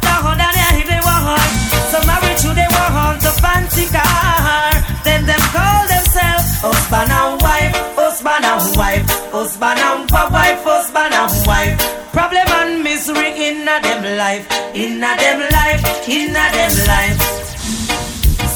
Down 0.00 0.38
down 0.38 0.54
here 0.56 0.86
they 0.88 1.00
want. 1.04 1.52
Some 1.92 2.06
married 2.06 2.40
you 2.42 2.52
they 2.54 2.68
want 2.72 3.24
a 3.24 3.32
fancy 3.42 3.86
car. 3.92 4.72
Then 5.04 5.26
them 5.26 5.42
call 5.52 5.86
themselves 5.86 6.48
husband 6.64 7.12
and 7.12 7.42
wife, 7.42 7.76
husband 7.96 8.44
and 8.44 8.76
wife, 8.76 9.06
husband 9.32 9.80
and 9.80 10.10
wife, 10.10 10.62
husband 10.64 11.14
and 11.14 11.46
wife. 11.46 11.76
Problem 12.12 12.48
and 12.48 12.82
misery 12.82 13.30
in 13.46 13.68
a 13.68 13.76
them 13.82 14.02
life, 14.16 14.44
in 14.74 15.04
a 15.04 15.12
them 15.20 15.40
life, 15.52 16.08
in 16.08 16.30
a 16.30 16.44
them 16.56 16.74
life. 16.88 17.20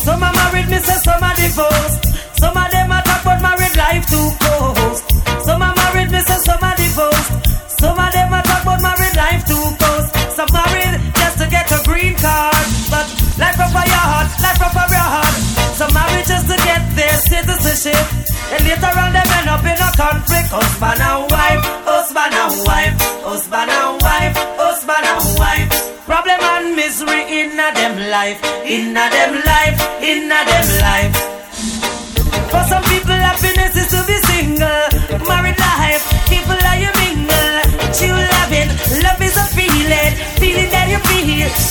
Some 0.03 0.23
are 0.23 0.33
married, 0.33 0.69
me 0.69 0.79
say 0.79 0.99
some 1.05 1.23
are 1.23 1.37
divorced. 1.37 2.13
Some 2.43 2.57
are 2.57 2.72
married 3.73 4.03
life 4.03 4.07
too 4.11 4.31
close. 4.39 5.03
Some 5.45 5.63
are 5.63 5.75
married, 5.75 6.11
me 6.11 6.21
say 6.21 6.39
some 6.45 6.63
are 6.63 6.77
divorced. 6.77 7.33
Some 7.81 7.99
of 7.99 8.13
them 8.13 8.33
are 8.33 8.43
talk 8.43 8.63
about 8.63 8.83
married 8.83 9.17
life 9.17 9.45
too 9.47 9.65
close. 9.79 10.09
Some 10.35 10.49
married 10.53 11.01
just 11.17 11.39
to 11.39 11.47
get 11.49 11.71
a 11.73 11.81
green 11.85 12.15
card, 12.17 12.67
but 12.91 13.07
life 13.39 13.57
for 13.57 13.85
your 13.85 14.05
heart, 14.05 14.29
life 14.41 14.59
for 14.59 14.89
your 14.93 15.09
heart. 15.15 15.35
Some 15.75 15.93
married 15.95 16.27
just 16.27 16.47
to 16.49 16.57
get 16.65 16.83
their 16.95 17.17
citizenship, 17.17 18.05
and 18.53 18.65
later 18.65 18.93
on 18.93 19.13
them 19.13 19.29
end 19.41 19.49
up 19.49 19.65
in 19.65 19.79
a 19.79 19.91
conflict. 19.97 20.49
Husband 20.53 21.01
and 21.01 21.31
wife, 21.31 21.63
husband 21.89 22.35
and 22.35 22.55
wife, 22.67 22.95
husband 23.25 23.71
and 23.71 24.03
wife, 24.03 24.37
husband 24.61 25.07
and 25.07 25.39
wife. 25.39 25.69
Problem 26.05 26.41
and 26.41 26.77
misery 26.77 27.23
in 27.41 27.59
a 27.59 27.73
them 27.73 27.97
life, 28.11 28.43
in 28.67 28.97
a 28.97 29.07
them 29.09 29.33
life, 29.47 29.79
in 30.03 30.31
a 30.31 30.41
them 30.45 30.69
life. 30.83 31.33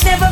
Never 0.06 0.30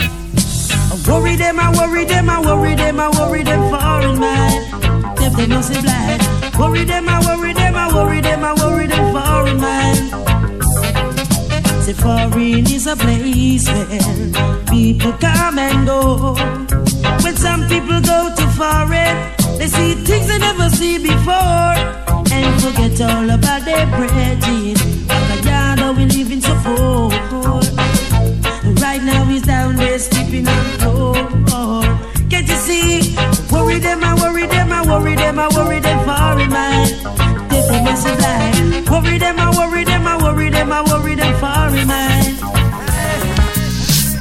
I 0.91 1.01
worry 1.07 1.35
them, 1.35 1.59
I 1.59 1.71
worry 1.71 2.05
them, 2.05 2.29
I 2.29 2.39
worry 2.39 2.75
them, 2.75 2.99
I 2.99 3.09
worry 3.09 3.43
them 3.43 3.61
foreign 3.69 4.19
man. 4.19 5.15
If 5.21 5.33
they 5.35 5.47
know 5.47 5.61
say 5.61 5.81
blind. 5.81 6.21
Worry 6.59 6.83
them, 6.83 7.07
I 7.07 7.19
worry 7.25 7.53
them, 7.53 7.75
I 7.75 7.93
worry 7.93 8.21
them, 8.21 8.43
I 8.43 8.53
worry 8.53 8.87
them 8.87 9.13
foreign 9.13 9.59
man. 9.61 9.95
Say 11.83 11.93
foreign 11.93 12.65
is 12.69 12.85
a 12.85 12.95
place 12.95 13.67
where 13.67 14.65
people 14.67 15.13
come 15.13 15.57
and 15.57 15.87
go. 15.87 16.33
When 17.23 17.35
some 17.37 17.67
people 17.69 18.01
go 18.01 18.33
to 18.35 18.47
foreign, 18.59 19.15
they 19.57 19.67
see 19.67 19.93
things 20.03 20.27
they 20.27 20.37
never 20.37 20.69
see 20.69 20.97
before 20.99 21.75
and 22.33 22.61
forget 22.61 22.99
all 23.01 23.29
about 23.29 23.63
their 23.63 23.85
bridging. 23.95 24.75
Bacayada, 25.07 25.95
we 25.95 26.05
live 26.05 26.31
in 26.31 26.41
support. 26.41 27.13
Right 27.13 27.68
sleeping 30.29 30.47
on 30.47 30.63
the 30.63 30.77
floor. 30.79 31.83
Can't 32.29 32.47
you 32.47 32.55
see? 32.55 33.15
Worry 33.51 33.79
them, 33.79 34.03
I 34.03 34.13
worry 34.21 34.45
them, 34.47 34.71
I 34.71 34.85
worry 34.85 35.15
them, 35.15 35.39
I 35.39 35.47
worry 35.55 35.79
them 35.79 35.99
for 36.05 36.41
in 36.43 36.49
mind. 36.49 36.89
Take 37.49 37.69
a 37.69 37.77
massive 37.85 38.19
life. 38.19 38.89
Worry 38.89 39.17
them, 39.17 39.39
I 39.39 39.49
worry 39.57 39.83
them, 39.83 40.07
I 40.07 40.17
worry 40.23 40.49
them, 40.49 40.71
I 40.71 40.81
worry 40.89 41.15
them 41.15 41.33
for 41.41 41.77
in 41.77 41.87
mind. 41.87 42.35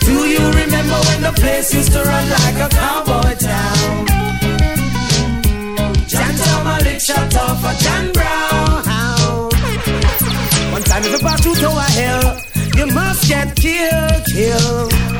Do 0.00 0.16
you 0.34 0.44
remember 0.60 0.98
when 1.08 1.20
the 1.28 1.32
place 1.36 1.74
used 1.74 1.92
to 1.92 2.02
run 2.02 2.24
like 2.36 2.58
a 2.66 2.68
cowboy 2.80 3.34
town? 3.36 4.06
Jan 6.08 6.34
Malik 6.64 7.00
shot 7.00 7.36
off 7.36 7.64
a 7.70 7.72
John 7.84 8.12
Brown. 8.12 9.52
One 10.72 10.82
time 10.82 11.02
if 11.04 11.12
you 11.12 11.18
pass 11.18 11.42
through 11.42 11.56
Tower 11.56 11.90
Hill, 12.00 12.24
you 12.78 12.86
must 12.94 13.28
get 13.28 13.54
killed, 13.56 14.24
killed. 14.26 15.17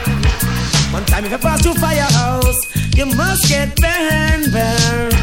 One 0.99 1.07
time 1.07 1.25
if 1.27 1.31
you 1.31 1.39
pass 1.39 1.63
through 1.63 1.75
Firehouse, 1.75 2.59
you 2.97 3.07
must 3.07 3.49
get 3.49 3.71
burned, 3.77 4.51
burned. 4.51 5.15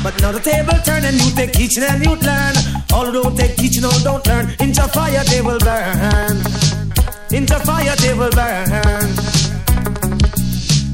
But 0.00 0.14
now 0.22 0.30
the 0.30 0.38
table 0.38 0.78
turn 0.84 1.04
and 1.04 1.16
you 1.16 1.28
take 1.34 1.50
teaching 1.50 1.82
and 1.82 1.98
you 2.04 2.14
learn. 2.14 2.54
All 2.94 3.06
who 3.06 3.10
don't 3.20 3.36
take 3.36 3.56
teaching, 3.56 3.84
all 3.84 3.98
don't 4.04 4.24
learn. 4.28 4.54
Into 4.60 4.86
fire 4.94 5.24
they 5.24 5.42
will 5.42 5.58
burn. 5.58 6.38
Into 7.34 7.58
fire 7.66 7.96
they 7.98 8.14
will 8.14 8.30
burn. 8.30 9.10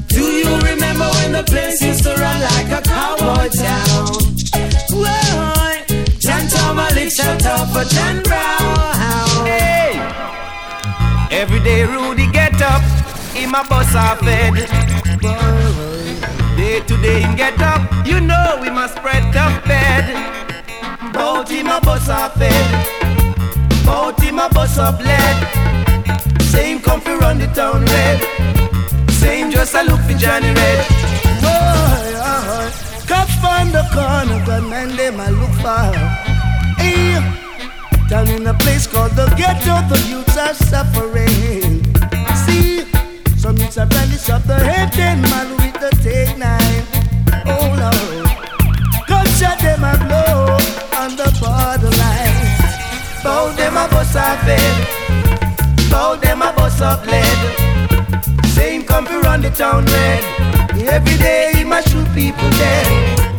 Do 0.09 0.23
you 0.25 0.57
remember 0.57 1.05
when 1.21 1.33
the 1.33 1.43
place 1.45 1.79
used 1.79 2.01
to 2.05 2.15
run 2.15 2.41
like 2.49 2.71
a 2.73 2.81
cowboy 2.81 3.47
town? 3.53 4.09
Why? 4.89 5.85
Jan 6.17 6.49
Malik 6.75 7.11
shot 7.11 7.45
off 7.45 7.75
a 7.75 7.85
John 7.93 8.23
Brown. 8.23 9.45
Hey! 9.45 10.01
Every 11.29 11.59
day 11.59 11.83
Rudy 11.83 12.25
get 12.31 12.59
up, 12.59 12.81
in 13.37 13.51
my 13.51 13.63
bus 13.67 13.93
are 13.95 14.15
fed. 14.17 14.53
Day 16.57 16.79
to 16.81 16.97
day 17.01 17.21
him 17.21 17.35
get 17.35 17.59
up, 17.61 17.81
you 18.05 18.19
know 18.19 18.57
we 18.61 18.69
must 18.69 18.97
spread 18.97 19.23
the 19.33 19.47
bed. 19.67 20.05
Bout 21.13 21.49
him 21.49 21.67
a 21.67 21.79
bus 21.81 22.09
are 22.09 22.29
fed, 22.31 22.67
bout 23.85 24.19
him 24.21 24.39
a 24.39 24.49
bus 24.49 24.77
up 24.77 24.99
lead. 24.99 25.37
Same 26.41 26.79
comfy 26.79 27.11
run 27.11 27.37
the 27.39 27.47
town 27.47 27.85
red, 27.85 28.19
same 29.11 29.51
just 29.51 29.75
a 29.75 29.83
look 29.83 30.01
for 30.01 30.17
Johnny 30.17 30.51
Red. 30.53 30.87
Boy, 31.41 32.09
oh, 32.29 33.03
cops 33.07 33.43
on 33.43 33.71
the 33.71 33.83
corner, 33.93 34.45
gunmen 34.45 34.95
them 34.95 35.19
a 35.19 35.29
look 35.31 35.55
for. 35.61 36.27
Down 38.07 38.29
in 38.29 38.47
a 38.47 38.53
place 38.53 38.87
called 38.87 39.11
the 39.11 39.25
ghetto, 39.35 39.85
the 39.89 39.99
youths 40.07 40.37
are 40.37 40.53
suffering. 40.53 41.76
Some 43.47 43.55
youths 43.59 43.77
are 43.77 43.85
brandish 43.85 44.25
the 44.25 44.59
head, 44.59 44.91
then 44.91 45.21
man 45.21 45.51
with 45.55 45.79
the 45.79 45.89
take 46.03 46.37
nine. 46.37 46.83
Oh 47.47 47.71
Lord, 47.79 48.27
gunshot 49.07 49.59
them 49.59 49.85
a 49.87 49.95
blow 50.03 50.59
on 50.99 51.15
the 51.15 51.31
borderline. 51.39 52.43
Bow 53.23 53.55
them 53.55 53.77
a 53.77 53.87
bus 53.87 54.17
up 54.17 54.45
bed, 54.45 54.87
bow 55.89 56.17
them 56.17 56.41
a 56.41 56.51
bus 56.57 56.81
up 56.81 57.05
lead. 57.07 58.47
Same 58.47 58.83
comfy 58.83 59.15
run 59.15 59.41
the 59.41 59.49
town 59.49 59.85
red. 59.85 60.23
Every 60.85 61.17
day 61.17 61.53
he 61.55 61.63
must 61.63 61.87
shoot 61.87 62.07
people 62.13 62.49
dead. 62.49 63.36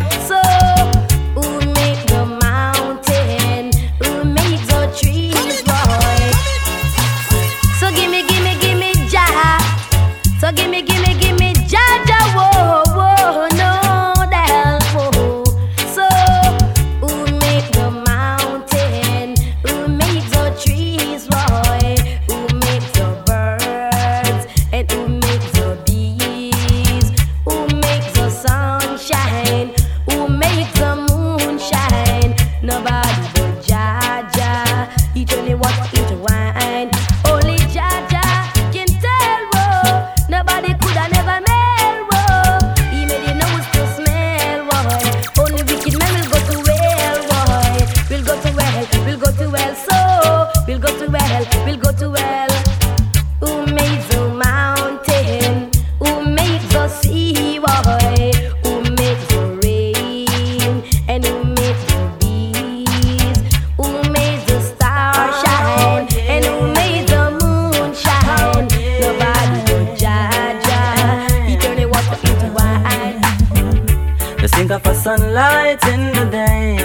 Sunlight 75.08 75.82
in 75.88 76.12
the 76.12 76.26
day 76.30 76.76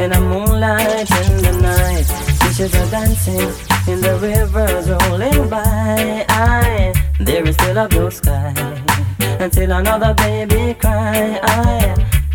and 0.00 0.12
a 0.12 0.20
moonlight 0.20 1.08
in 1.22 1.36
the 1.46 1.52
night. 1.62 2.08
Fishes 2.40 2.74
are 2.74 2.90
dancing 2.90 3.50
in 3.92 4.00
the 4.00 4.14
rivers 4.26 4.90
rolling 4.90 5.48
by. 5.48 6.26
I, 6.28 6.92
there 7.20 7.46
is 7.46 7.54
still 7.54 7.78
a 7.78 7.86
blue 7.86 8.10
sky 8.10 8.52
until 9.38 9.70
another 9.70 10.12
baby 10.14 10.74
cry. 10.74 11.38
I, 11.40 11.94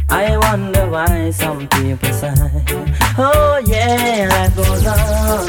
I 0.10 0.38
wonder 0.38 0.89
why 0.89 1.32
some 1.32 1.67
people 1.67 2.13
sigh. 2.13 2.63
Oh 3.17 3.62
yeah, 3.65 4.29
life 4.32 4.56
goes 4.56 4.86
on. 4.88 5.45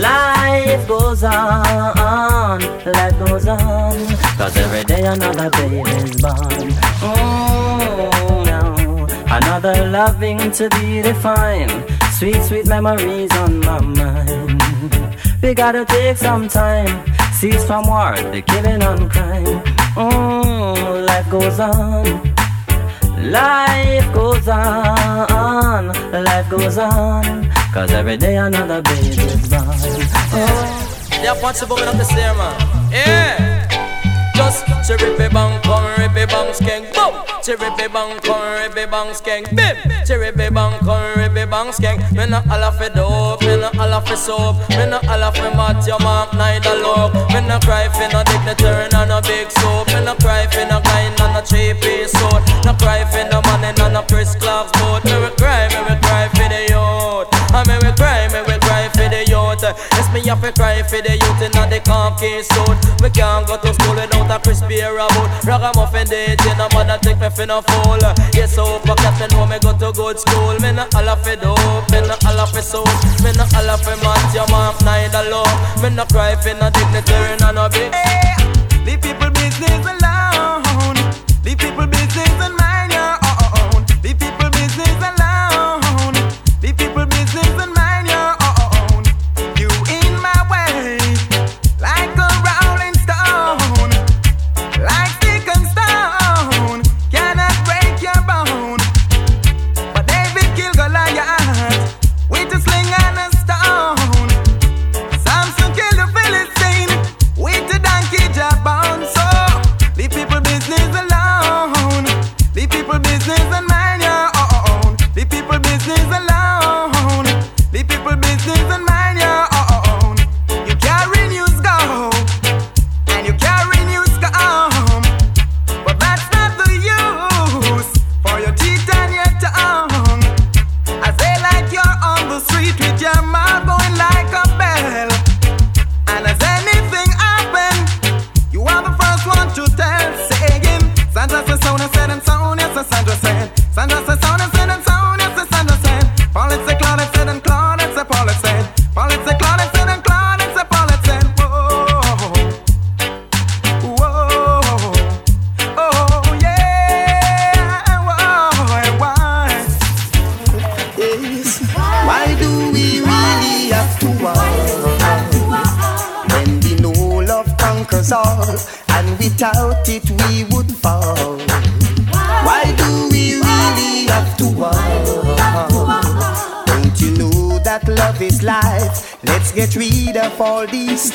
Life 0.00 0.88
goes 0.88 1.24
on, 1.24 2.60
life 2.96 3.18
goes 3.18 3.46
on. 3.48 3.96
Cause 4.38 4.56
every 4.56 4.84
day 4.84 5.02
another 5.04 5.50
baby's 5.50 6.22
born. 6.22 6.68
No. 7.02 8.37
Another 9.58 9.90
loving 9.90 10.38
to 10.52 10.68
be 10.70 11.02
defined. 11.02 11.84
Sweet, 12.12 12.40
sweet 12.44 12.66
memories 12.68 13.28
on 13.38 13.58
my 13.58 13.80
mind. 13.80 15.16
We 15.42 15.52
gotta 15.52 15.84
take 15.84 16.16
some 16.16 16.46
time. 16.46 17.04
Cease 17.32 17.64
from 17.64 17.88
war, 17.88 18.14
the 18.30 18.40
killing 18.40 18.80
and 18.80 19.10
crime. 19.10 19.60
Oh, 19.96 21.04
life 21.08 21.28
goes 21.28 21.58
on. 21.58 22.04
Life 23.18 24.14
goes 24.14 24.46
on, 24.46 25.88
life 26.12 26.48
goes 26.48 26.78
on, 26.78 27.50
cause 27.74 27.90
every 27.90 28.16
day 28.16 28.36
another 28.36 28.80
baby's 28.80 29.48
born. 29.48 29.64
Oh. 29.66 31.10
Yeah, 31.20 31.34
punch 31.40 31.58
the 31.58 31.66
bum 31.66 31.80
up 31.80 31.96
the 31.96 32.04
stair, 32.04 32.32
man. 32.34 32.92
Yeah. 32.92 33.68
Just 34.36 34.64
chiripy 34.86 35.32
bang, 35.32 35.60
come 35.62 35.87
rippy 35.98 36.26
bang, 36.26 36.50
skank, 36.54 36.94
boom. 36.94 37.14
Chiripy 37.42 37.86
bang, 37.92 38.18
come 38.20 38.40
rippy 38.58 38.84
bang, 38.90 39.10
skank, 39.14 39.46
bim. 39.56 39.76
Chiripy 40.06 40.52
bang, 40.52 40.78
come 40.80 41.14
rippy 41.18 41.44
bang, 41.50 41.68
skank. 41.72 42.00
Me 42.12 42.26
no 42.26 42.42
all 42.50 42.64
of 42.64 42.80
it 42.80 42.94
dope, 42.94 43.40
me 43.42 43.56
no 43.56 43.70
all 43.78 43.92
of 43.92 44.10
it 44.10 44.16
soap, 44.16 44.56
me 44.70 44.86
no 44.86 44.98
all 45.08 45.22
of 45.22 45.36
it 45.36 45.54
mat 45.56 45.86
your 45.86 45.98
mark, 46.00 46.32
neither 46.34 46.74
look. 46.82 47.12
Me 47.32 47.40
no 47.46 47.58
cry 47.60 47.88
for 47.88 48.08
no 48.12 48.22
dignitary, 48.24 48.88
no 48.92 49.04
no 49.04 49.20
big 49.22 49.50
soap. 49.50 49.88
Me 49.88 50.04
no 50.04 50.14
cry 50.16 50.46
for 50.46 50.64
no 50.70 50.80
guy, 50.80 51.10
no 51.18 51.32
no 51.32 51.40
cheap 51.42 51.80
piece 51.82 52.12
suit. 52.12 52.42
No 52.64 52.72
cry 52.74 53.04
for 53.10 53.24
no 53.30 53.42
money, 53.42 53.72
no 53.78 53.88
no 53.90 54.02
Chris 54.02 54.34
Clark's 54.36 54.72
boat. 54.80 55.04
Me 55.04 55.14
we 55.20 55.30
cry, 55.36 55.68
me 55.68 55.80
we 55.88 55.94
cry 56.02 56.28
for 56.34 56.48
the 56.48 56.62
youth. 56.70 57.28
And 57.54 57.66
me 57.68 57.76
we 57.80 57.90
cry, 57.96 58.28
me 58.28 58.40
we 58.46 58.56
cry 58.60 58.88
for 58.92 59.08
the 59.08 59.24
youth. 59.24 59.62
Yes, 59.62 60.06
me 60.12 60.20
have 60.28 60.42
to 60.42 60.52
cry 60.52 60.82
for 60.82 61.00
the 61.00 61.14
youth 61.16 61.42
in 61.42 61.52
the 61.52 61.80
khaki 61.80 62.42
suit. 62.42 62.78
We 63.02 63.10
can't 63.10 63.46
go 63.46 63.56
to 63.56 63.72
school 63.74 63.94
without 63.94 64.17
a 64.38 64.42
crispy 64.42 64.80
boot. 64.80 65.30
Ragamuffin 65.44 66.06
DJ, 66.06 66.56
no 66.56 66.68
mother 66.72 66.98
take 67.02 67.18
me 67.18 67.30
for 67.30 67.46
no 67.46 67.60
fool. 67.62 67.98
Yes, 68.32 68.54
so 68.54 68.78
fuck 68.80 68.98
that, 68.98 69.18
me 69.20 69.26
know 69.34 69.46
me 69.46 69.58
go 69.58 69.72
to 69.76 69.92
good 69.92 70.18
school. 70.18 70.54
Me 70.60 70.72
no 70.72 70.86
all 70.94 71.08
of 71.08 71.26
it 71.26 71.40
dope, 71.40 71.58
me 71.90 72.00
no 72.00 72.14
all 72.26 72.40
of 72.40 72.56
it 72.56 72.62
soul. 72.62 72.86
Me 73.22 73.32
no 73.34 73.44
all 73.54 73.70
of 73.70 73.82
it 73.82 73.98
mat, 74.02 74.34
your 74.34 74.46
mark 74.48 74.80
neither 74.82 75.30
low. 75.30 75.46
Me 75.82 75.90
no 75.90 76.04
cry 76.06 76.36
for 76.36 76.54
no 76.54 76.70
dignitary, 76.70 77.36
no 77.40 77.50
no 77.52 77.68
big. 77.68 78.07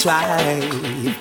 These. 0.03 1.15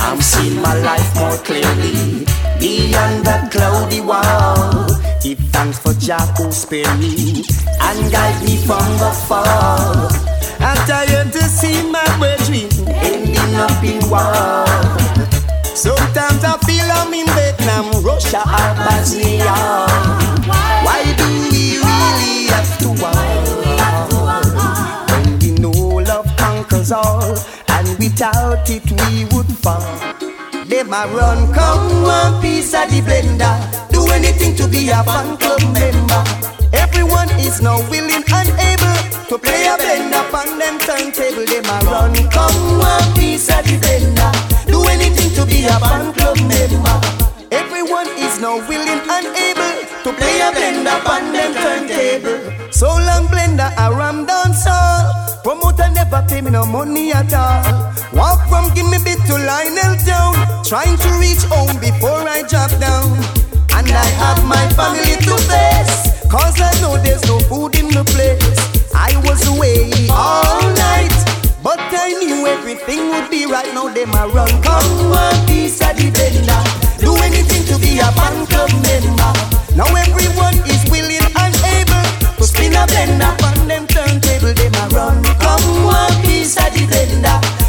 I'm 0.00 0.20
seeing 0.20 0.60
my 0.60 0.74
life 0.74 1.14
more 1.14 1.36
clearly 1.38 2.26
beyond 2.58 3.24
that 3.26 3.50
cloudy 3.52 4.00
wall. 4.00 4.88
Give 5.22 5.38
thanks 5.52 5.78
for 5.78 5.94
Jah 5.94 6.26
who 6.36 6.50
spare 6.50 6.92
me 6.96 7.44
and 7.80 8.10
guide 8.10 8.44
me 8.44 8.56
from 8.66 8.84
the 8.98 9.12
fall. 9.28 10.10
I'm 10.60 10.76
tired 10.86 11.32
to 11.32 11.42
see 11.44 11.88
my 11.90 12.04
brethren 12.18 12.68
ending 12.90 13.54
up 13.54 13.82
in 13.84 14.02
war. 14.10 14.66
Sometimes 15.74 16.42
I 16.42 16.58
feel 16.66 16.90
I'm 16.90 17.14
in 17.14 17.26
Vietnam, 17.38 18.02
Russia, 18.02 18.42
or 18.42 18.74
Bosnia. 18.82 19.54
Why 20.82 21.02
do 21.16 21.26
we 21.52 21.78
really 21.78 22.46
have 22.50 22.78
to 22.82 22.88
war? 22.98 23.14
When 25.10 25.38
we 25.38 25.50
know 25.52 26.02
love 26.02 26.28
conquers 26.36 26.90
all, 26.90 27.36
without 28.14 28.70
it 28.70 28.86
we 29.02 29.24
would 29.34 29.50
fall. 29.58 29.82
Them 30.70 30.92
a 30.94 31.02
run, 31.10 31.52
come 31.52 32.02
one 32.02 32.40
piece 32.40 32.72
of 32.72 32.86
the 32.88 33.02
blender. 33.02 33.54
Do 33.90 34.06
anything 34.12 34.54
to 34.54 34.68
be 34.68 34.88
a 34.90 35.02
fan 35.02 35.36
club 35.36 35.62
member. 35.74 36.22
Everyone 36.72 37.28
is 37.42 37.60
now 37.60 37.78
willing 37.90 38.22
and 38.38 38.50
able 38.70 38.98
to 39.26 39.36
play 39.36 39.66
a 39.66 39.74
blender 39.76 40.22
on 40.30 40.58
them 40.60 40.78
turntable. 40.78 41.44
Them 41.44 41.66
a 41.66 41.78
run, 41.90 42.14
come 42.30 42.78
one 42.78 43.08
piece 43.18 43.50
of 43.50 43.66
the 43.66 43.82
blender. 43.82 44.30
Do 44.70 44.78
anything 44.94 45.34
to 45.34 45.44
be 45.44 45.66
a 45.66 45.74
fan 45.82 46.14
club 46.14 46.38
member. 46.46 46.96
Everyone 47.50 48.06
is 48.22 48.38
now 48.38 48.62
willing 48.68 49.02
and 49.10 49.26
able 49.48 49.74
to 50.06 50.10
play 50.14 50.38
a 50.38 50.54
blender 50.54 50.98
on 51.10 51.32
them 51.32 51.52
turntable. 51.52 52.70
So 52.70 52.86
long 52.86 53.26
blender, 53.26 53.74
I 53.76 53.90
ram 53.90 54.24
dance 54.24 54.66
all. 54.68 55.13
Promoter 55.44 55.90
never 55.90 56.24
pay 56.26 56.40
me 56.40 56.50
no 56.50 56.64
money 56.64 57.12
at 57.12 57.28
all. 57.34 57.92
Walk 58.16 58.48
from 58.48 58.72
give 58.72 58.88
me 58.88 58.96
bit 59.04 59.20
to 59.28 59.36
Lionel 59.36 59.92
down. 60.08 60.32
Trying 60.64 60.96
to 60.96 61.10
reach 61.20 61.44
home 61.52 61.76
before 61.84 62.24
I 62.24 62.40
drop 62.48 62.72
down. 62.80 63.12
And 63.76 63.84
I 63.92 64.08
have 64.24 64.40
my 64.48 64.64
family 64.72 65.20
to 65.20 65.36
face. 65.44 66.16
Cause 66.32 66.56
I 66.56 66.72
know 66.80 66.96
there's 66.96 67.28
no 67.28 67.40
food 67.40 67.76
in 67.76 67.92
the 67.92 68.08
place. 68.16 68.56
I 68.96 69.20
was 69.28 69.44
away 69.52 69.92
all 70.08 70.64
night. 70.80 71.12
But 71.62 71.78
I 71.92 72.16
knew 72.24 72.46
everything 72.46 73.10
would 73.10 73.28
be 73.28 73.44
right 73.44 73.68
now. 73.74 73.92
They 73.92 74.06
my 74.06 74.24
run. 74.24 74.48
Come 74.62 75.10
one 75.12 75.46
piece 75.46 75.76
of 75.84 75.92
the 75.92 76.08
vendor. 76.08 76.62
Do 77.04 77.12
anything 77.20 77.68
to 77.68 77.76
be 77.76 78.00
a 78.00 78.08
fan 78.16 78.48
member. 78.80 79.32
Now 79.76 79.92
everyone 79.92 80.56
is 80.72 80.80
willing 80.88 81.20
and 81.20 81.54
able 81.76 82.04
to 82.32 82.44
spin 82.48 82.72
a 82.72 82.88
blender 82.88 83.43
run. 84.94 85.22
Come 85.40 85.84
one 85.84 86.22
piece 86.22 86.56
of 86.56 86.72
the 86.72 87.63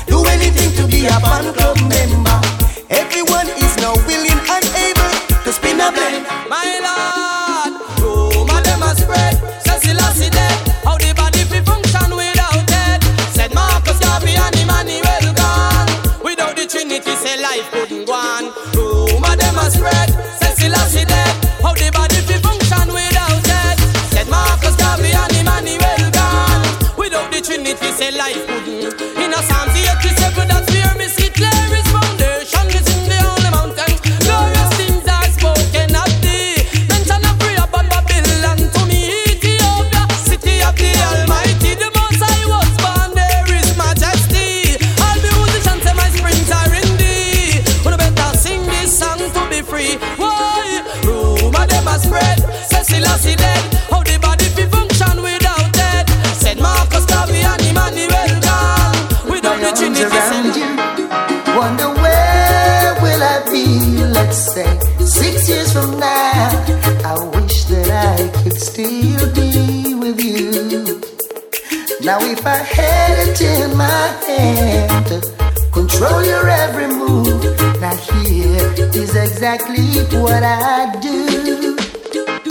hand 74.27 75.23
control 75.71 76.23
your 76.23 76.47
every 76.47 76.87
move, 76.87 77.43
now 77.81 77.95
here 77.95 78.73
is 78.93 79.15
exactly 79.15 79.85
what 80.19 80.43
I 80.43 80.97
do. 81.01 81.75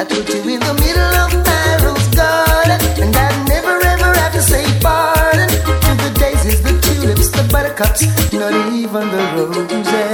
I 0.00 0.04
put 0.04 0.28
you 0.34 0.42
in 0.54 0.60
the 0.60 0.74
middle 0.84 1.14
of 1.24 1.30
rose 1.84 2.08
garden, 2.14 2.78
and 3.02 3.16
I 3.16 3.44
never 3.44 3.76
ever 3.92 4.10
have 4.20 4.32
to 4.32 4.42
say 4.42 4.64
pardon 4.80 5.48
to 5.48 5.92
the 6.02 6.10
daisies, 6.18 6.60
the 6.62 6.72
tulips, 6.84 7.30
the 7.30 7.48
buttercups, 7.52 8.02
not 8.32 8.54
even 8.72 9.08
the 9.14 9.22
roses. 9.36 10.13